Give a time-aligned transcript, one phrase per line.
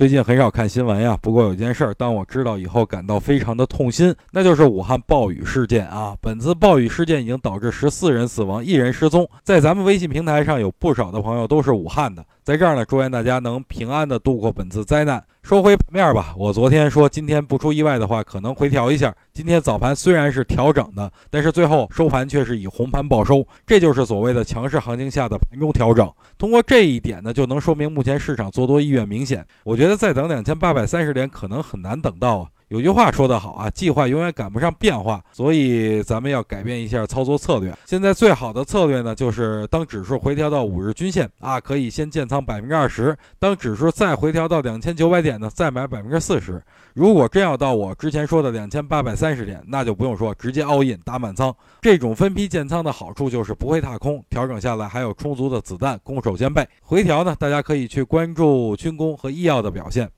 [0.00, 6.16] 最近很少看新闻呀，不过有件事儿，当我知道以后感到非常的痛心，那就是武汉暴雨事件啊。
[6.22, 9.28] 本次暴雨事件已经导致十四人死亡，一人失踪。
[9.44, 15.22] 在咱们微信平台上有不少的朋友都是武汉的，在这儿呢，祝愿大家能平安的度过本次灾难。
[15.42, 19.12] 说回盘面吧，我昨天说今天不出意外的话，可能回调一下。
[19.32, 26.08] 今天早盘虽然是调整的，但是最后收盘却是以红盘报收，这就是所谓的强势行情下的盘中调整。
[26.38, 29.44] 通过这一点呢，就能说明目前市场做多意愿明显。
[29.64, 32.48] 我觉得再等两千八百三十点可能很难等到啊。
[32.70, 37.76] 有句话说得好啊，计划永远赶不上变化，所以咱们要改变一下操作策略。
[37.84, 46.62] 现在最好的策略呢，就是当指数回调到五日均线啊，可以先建仓百分之二十；当指数再回调到两千九百点呢，再买百分之四十。
[46.94, 51.52] 如果真要到我之前说的两千八百三十点，那就不用说，直接 all in 打满仓。
[51.80, 56.64] 这种分批建仓的好处就是不会踏空，调整下来还有充足的子弹攻守兼备。
[56.82, 60.08] 回调呢，大家可以去关注军工和医药的表现。